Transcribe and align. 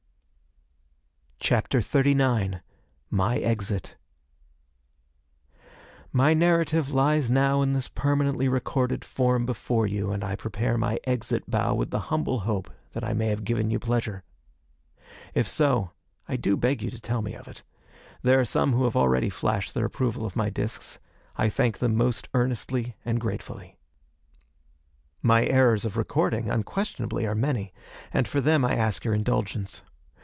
CHAPTER 1.43 1.79
XXXIX 1.79 2.61
My 3.09 3.39
Exit 3.39 3.95
My 6.13 6.35
narrative 6.35 6.91
lies 6.91 7.31
now 7.31 7.63
in 7.63 7.73
this 7.73 7.87
permanently 7.87 8.47
recorded 8.47 9.03
form 9.03 9.45
before 9.47 9.87
you, 9.87 10.11
and 10.11 10.23
I 10.23 10.35
prepare 10.35 10.77
my 10.77 10.99
exit 11.05 11.49
bow 11.49 11.73
with 11.73 11.89
the 11.89 12.07
humble 12.13 12.41
hope 12.41 12.69
that 12.91 13.03
I 13.03 13.13
may 13.13 13.29
have 13.29 13.43
given 13.43 13.71
you 13.71 13.79
pleasure. 13.79 14.23
If 15.33 15.47
so, 15.47 15.89
I 16.29 16.35
do 16.35 16.55
beg 16.55 16.83
you 16.83 16.91
to 16.91 17.01
tell 17.01 17.23
me 17.23 17.33
of 17.33 17.47
it. 17.47 17.63
There 18.21 18.39
are 18.39 18.45
some 18.45 18.73
who 18.73 18.85
already 18.87 19.27
have 19.29 19.33
flashed 19.35 19.73
their 19.73 19.85
approval 19.85 20.27
of 20.27 20.35
my 20.35 20.51
discs; 20.51 20.99
I 21.37 21.49
thank 21.49 21.79
them 21.79 21.95
most 21.95 22.29
earnestly 22.35 22.95
and 23.03 23.19
gratefully. 23.19 23.77
My 25.23 25.45
errors 25.47 25.85
of 25.85 25.97
recording 25.97 26.51
unquestionably 26.51 27.25
are 27.25 27.35
many; 27.35 27.73
and 28.13 28.27
for 28.27 28.41
them 28.41 28.63
I 28.63 28.75
ask 28.77 29.03
your 29.03 29.15
indulgence. 29.15 29.81